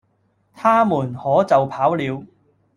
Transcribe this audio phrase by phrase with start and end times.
[0.55, 2.25] 他們可就跑了。